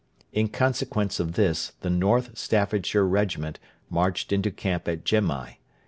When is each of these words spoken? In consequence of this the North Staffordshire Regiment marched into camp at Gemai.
In 0.33 0.47
consequence 0.47 1.19
of 1.19 1.33
this 1.33 1.73
the 1.81 1.89
North 1.91 2.35
Staffordshire 2.35 3.05
Regiment 3.07 3.59
marched 3.87 4.31
into 4.31 4.49
camp 4.49 4.87
at 4.87 5.03
Gemai. 5.05 5.57